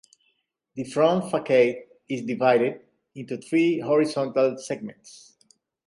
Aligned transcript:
The 0.73 0.83
front 0.85 1.25
facade 1.29 1.75
is 2.09 2.23
divided 2.23 2.81
into 3.13 3.37
three 3.37 3.81
horizontal 3.81 4.57
segments. 4.57 5.35